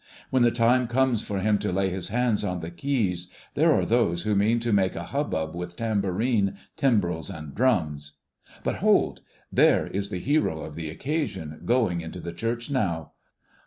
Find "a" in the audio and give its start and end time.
4.95-5.03